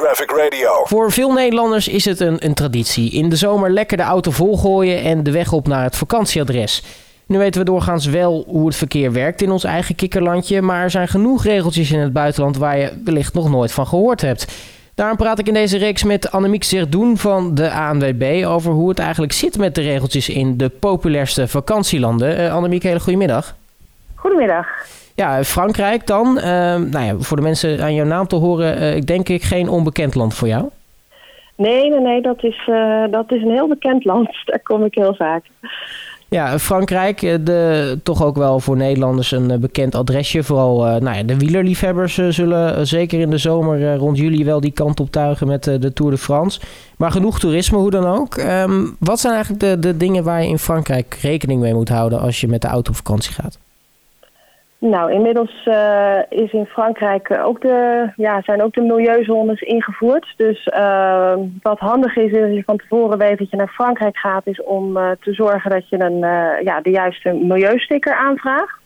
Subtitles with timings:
[0.00, 0.84] Traffic Radio.
[0.84, 3.10] Voor veel Nederlanders is het een, een traditie.
[3.10, 6.82] In de zomer lekker de auto volgooien en de weg op naar het vakantieadres.
[7.26, 10.90] Nu weten we doorgaans wel hoe het verkeer werkt in ons eigen kikkerlandje, maar er
[10.90, 14.52] zijn genoeg regeltjes in het buitenland waar je wellicht nog nooit van gehoord hebt.
[14.94, 18.98] Daarom praat ik in deze reeks met Annemiek Zerdoen van de ANWB over hoe het
[18.98, 22.40] eigenlijk zit met de regeltjes in de populairste vakantielanden.
[22.40, 23.54] Uh, Annemiek, hele goedemiddag.
[24.14, 24.66] Goedemiddag.
[25.20, 26.36] Ja, Frankrijk dan.
[26.36, 26.44] Uh,
[26.76, 29.68] nou ja, voor de mensen aan jouw naam te horen, uh, ik denk ik geen
[29.68, 30.68] onbekend land voor jou.
[31.56, 34.28] Nee, nee, nee, dat is, uh, dat is een heel bekend land.
[34.44, 35.44] Daar kom ik heel vaak.
[36.28, 40.42] Ja, Frankrijk, de, toch ook wel voor Nederlanders een bekend adresje.
[40.42, 44.72] Vooral uh, nou ja, de wielerliefhebbers zullen zeker in de zomer rond juli wel die
[44.72, 46.60] kant op tuigen met de Tour de France.
[46.96, 48.36] Maar genoeg toerisme, hoe dan ook.
[48.36, 52.20] Um, wat zijn eigenlijk de, de dingen waar je in Frankrijk rekening mee moet houden
[52.20, 53.58] als je met de auto op vakantie gaat?
[54.80, 60.34] Nou, inmiddels uh, is in Frankrijk ook de, ja, zijn ook de milieuzones ingevoerd.
[60.36, 64.46] Dus uh, wat handig is, als je van tevoren weet dat je naar Frankrijk gaat,
[64.46, 66.18] is om te zorgen dat je een,
[66.64, 68.80] ja, de juiste milieusticker aanvraagt.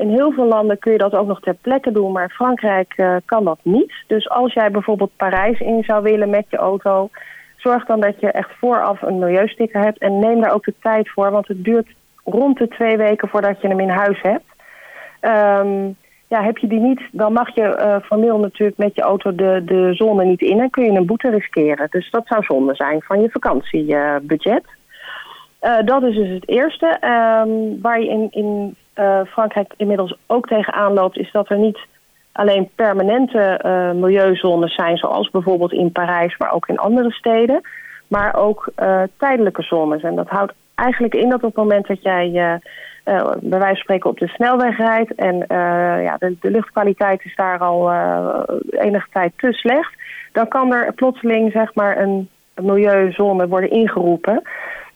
[0.00, 3.44] in heel veel landen kun je dat ook nog ter plekke doen, maar Frankrijk kan
[3.44, 3.92] dat niet.
[4.06, 7.10] Dus als jij bijvoorbeeld Parijs in zou willen met je auto,
[7.56, 11.10] zorg dan dat je echt vooraf een milieusticker hebt en neem daar ook de tijd
[11.10, 11.88] voor, want het duurt
[12.24, 14.54] rond de twee weken voordat je hem in huis hebt.
[15.20, 15.96] Um,
[16.28, 19.62] ja, heb je die niet, dan mag je uh, formeel natuurlijk met je auto de,
[19.64, 21.86] de zone niet in en kun je een boete riskeren.
[21.90, 24.64] Dus dat zou zonde zijn van je vakantiebudget.
[25.60, 26.86] Uh, dat is dus het eerste.
[26.86, 31.78] Um, waar je in, in uh, Frankrijk inmiddels ook tegenaan loopt, is dat er niet
[32.32, 33.60] alleen permanente
[33.94, 37.60] milieuzones zijn, zoals bijvoorbeeld in Parijs, maar ook in andere steden,
[38.08, 38.72] maar ook
[39.18, 40.02] tijdelijke zones.
[40.02, 42.60] En dat houdt eigenlijk in dat op het moment dat jij
[43.40, 47.58] bij wijze van spreken op de snelweg rijdt en uh, ja, de, luchtkwaliteit is daar
[47.58, 49.92] al uh, enige tijd te slecht,
[50.32, 54.42] dan kan er plotseling zeg maar een milieuzone worden ingeroepen.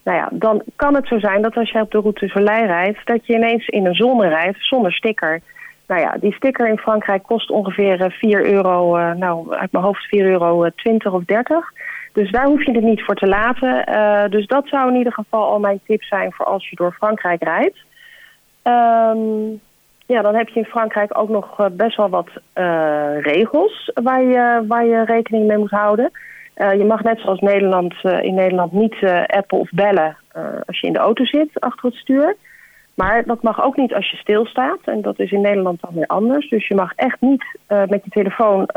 [0.05, 3.07] Nou ja, dan kan het zo zijn dat als je op de route Soleil rijdt,
[3.07, 5.41] dat je ineens in een zone rijdt zonder sticker.
[5.87, 10.25] Nou ja, die sticker in Frankrijk kost ongeveer 4 euro, nou uit mijn hoofd 4
[10.25, 11.73] euro 20 of 30.
[12.13, 14.31] Dus daar hoef je het niet voor te laten.
[14.31, 17.43] Dus dat zou in ieder geval al mijn tip zijn voor als je door Frankrijk
[17.43, 17.79] rijdt.
[18.63, 19.61] Um,
[20.07, 24.65] ja, dan heb je in Frankrijk ook nog best wel wat uh, regels waar je,
[24.69, 26.11] waar je rekening mee moet houden.
[26.57, 30.17] Uh, je mag net zoals Nederland, in Nederland niet appen of bellen
[30.67, 32.37] als je in de auto zit achter het stuur.
[32.95, 34.79] Maar dat mag ook niet als je stilstaat.
[34.85, 36.49] En dat is in Nederland dan weer anders.
[36.49, 38.69] Dus je mag echt niet met je telefoon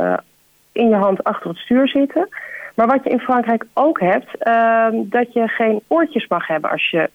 [0.72, 2.28] in je hand achter het stuur zitten.
[2.76, 6.90] Maar wat je in Frankrijk ook hebt, ehm, dat je geen oortjes mag hebben als
[6.90, 7.10] je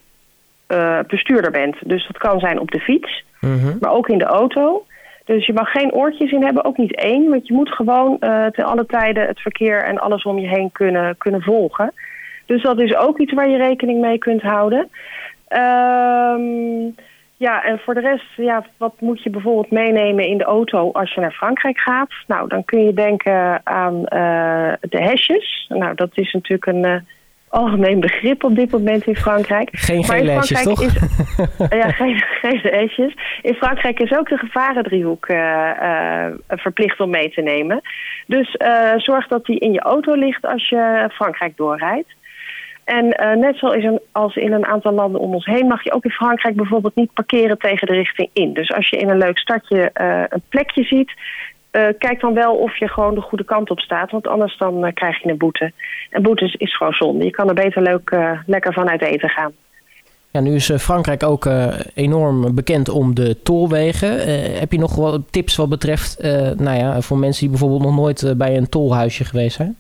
[0.69, 1.77] uh, bestuurder bent.
[1.89, 3.77] Dus dat kan zijn op de fiets, -hmm.
[3.81, 4.87] maar ook in de auto.
[5.25, 7.31] Dus je mag geen oortjes in hebben, ook niet één.
[7.31, 10.73] Want je moet gewoon uh, ten alle tijden het verkeer en alles om je heen
[10.73, 11.93] kunnen, kunnen volgen.
[12.47, 14.89] Dus dat is ook iets waar je rekening mee kunt houden.
[15.49, 16.95] Um,
[17.37, 21.15] ja, en voor de rest, ja, wat moet je bijvoorbeeld meenemen in de auto als
[21.15, 22.13] je naar Frankrijk gaat?
[22.27, 25.67] Nou, dan kun je denken aan uh, de hesjes.
[25.69, 27.07] Nou, dat is natuurlijk een
[27.49, 29.69] algemeen begrip op dit moment in Frankrijk.
[29.73, 30.83] Geen gele toch?
[30.83, 30.93] Is,
[31.79, 32.23] ja, geen,
[32.63, 33.15] hesjes.
[33.43, 37.81] In Frankrijk is ook de gevarendriehoek uh, uh, verplicht om mee te nemen.
[38.27, 42.17] Dus uh, zorg dat die in je auto ligt als je Frankrijk doorrijdt.
[42.85, 43.09] En
[43.41, 45.67] net zoals als in een aantal landen om ons heen...
[45.67, 48.53] mag je ook in Frankrijk bijvoorbeeld niet parkeren tegen de richting in.
[48.53, 49.91] Dus als je in een leuk stadje
[50.29, 51.13] een plekje ziet...
[51.79, 54.11] Uh, kijk dan wel of je gewoon de goede kant op staat.
[54.11, 55.73] Want anders dan uh, krijg je een boete.
[56.11, 57.25] En boete is gewoon zonde.
[57.25, 59.53] Je kan er beter leuk, uh, lekker van uit eten gaan.
[60.31, 61.49] Ja, nu is Frankrijk ook
[61.95, 64.09] enorm bekend om de tolwegen.
[64.59, 66.23] heb je nog wat tips wat betreft
[66.57, 69.77] nou ja, voor mensen die bijvoorbeeld nog nooit bij een tolhuisje geweest zijn?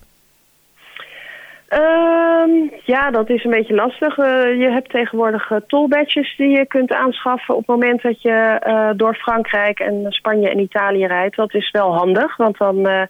[1.72, 4.18] Um, ja, dat is een beetje lastig.
[4.18, 4.26] Uh,
[4.60, 8.90] je hebt tegenwoordig uh, tollbadges die je kunt aanschaffen op het moment dat je uh,
[8.96, 11.36] door Frankrijk en Spanje en Italië rijdt.
[11.36, 13.06] Dat is wel handig, want dan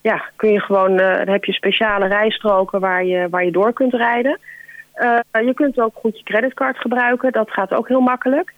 [0.00, 4.38] ja, kun je gewoon, heb je speciale rijstroken waar je, waar je door kunt rijden.
[5.30, 8.52] je kunt ook goed je creditcard gebruiken, dat gaat ook heel makkelijk.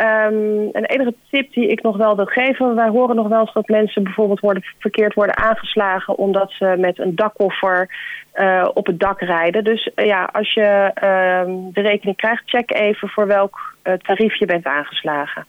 [0.00, 2.74] Um, een enige tip die ik nog wel wil geven.
[2.74, 6.98] Wij horen nog wel eens dat mensen bijvoorbeeld worden, verkeerd worden aangeslagen omdat ze met
[6.98, 7.88] een dakkoffer
[8.34, 9.64] uh, op het dak rijden.
[9.64, 14.38] Dus uh, ja, als je uh, de rekening krijgt, check even voor welk eh, tarief
[14.38, 15.46] je bent aangeslagen.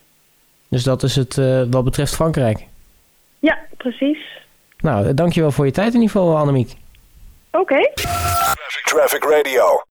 [0.69, 1.35] Dus dat is het
[1.69, 2.67] wat betreft Frankrijk?
[3.39, 4.19] Ja, precies.
[4.77, 6.75] Nou, dankjewel voor je tijd in ieder geval, Annemiek.
[7.51, 7.61] Oké.
[7.61, 7.91] Okay.
[8.83, 9.83] Traffic Radio.